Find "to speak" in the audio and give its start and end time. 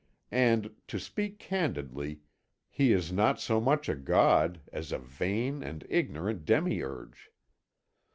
0.87-1.37